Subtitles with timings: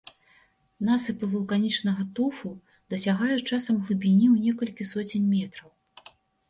[0.87, 2.55] Насыпы вулканічнага туфу
[2.95, 5.69] дасягаюць часам глыбіні ў некалькі соцень метраў.